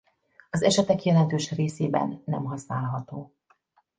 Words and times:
Az 0.49 0.61
esetek 0.63 1.03
jelentős 1.03 1.51
részében 1.51 2.21
nem 2.25 2.43
használható. 2.43 3.33